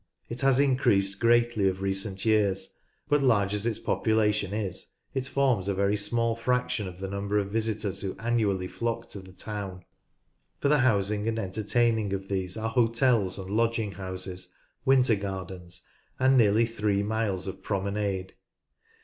[0.29, 2.73] It has increased greatly of recent years
[3.07, 7.37] but large as its population is, it forms a very small fraction of the number
[7.37, 9.85] of „*>'.• Coniston Village visitors who annually flock to the town.
[10.59, 15.83] For the housing and entertaining of these are hotels and lodging houses, winter gardens,
[16.17, 18.33] and nearly three miles of promenade.